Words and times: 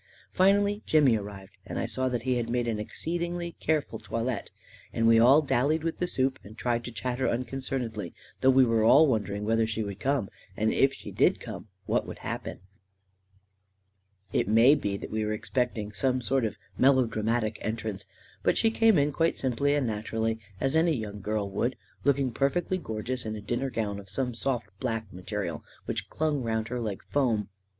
Finally 0.31 0.81
Jimmy 0.87 1.15
arrived, 1.15 1.51
and 1.63 1.77
I 1.77 1.85
saw 1.85 2.09
that 2.09 2.23
he 2.23 2.37
had 2.37 2.49
made 2.49 2.67
an 2.67 2.79
exceedingly 2.79 3.51
careful 3.59 3.99
toilet; 3.99 4.49
and 4.91 5.05
we 5.07 5.19
all 5.19 5.43
dallied 5.43 5.83
with 5.83 5.99
the 5.99 6.07
soup 6.07 6.39
and 6.43 6.57
tried 6.57 6.83
to 6.85 6.91
chat 6.91 7.19
ter 7.19 7.27
unconcernedly, 7.29 8.15
though 8.39 8.49
we 8.49 8.65
were 8.65 8.83
all 8.83 9.05
wondering 9.05 9.45
whether 9.45 9.67
she 9.67 9.83
would 9.83 9.99
come, 9.99 10.31
and 10.57 10.73
if 10.73 10.91
she 10.91 11.11
did 11.11 11.39
come, 11.39 11.67
what 11.85 12.07
would 12.07 12.17
happen. 12.17 12.61
7* 12.61 12.61
A 12.63 14.31
KING 14.31 14.39
IN 14.39 14.39
BABYLON 14.39 14.41
It 14.41 14.55
may 14.55 14.73
be 14.73 14.97
that 14.97 15.11
we 15.11 15.23
were 15.23 15.33
expecting 15.33 15.91
some 15.91 16.19
sort 16.19 16.45
of 16.45 16.55
melodramatic 16.79 17.59
entrance, 17.61 18.07
but 18.41 18.57
she 18.57 18.71
came 18.71 18.97
in 18.97 19.11
quite 19.11 19.37
simply 19.37 19.75
and 19.75 19.85
naturally, 19.85 20.39
as 20.59 20.75
any 20.75 20.95
young 20.95 21.21
girl 21.21 21.47
would, 21.47 21.75
looking 22.03 22.31
per 22.31 22.49
fectly 22.49 22.81
gorgeous 22.81 23.23
in 23.23 23.35
a 23.35 23.39
dinner 23.41 23.69
gown 23.69 23.99
of 23.99 24.09
some 24.09 24.33
soft, 24.33 24.65
black 24.79 25.13
material, 25.13 25.63
which 25.85 26.09
clung 26.09 26.41
round 26.41 26.69
her 26.69 26.79
like 26.79 27.03
foam. 27.03 27.49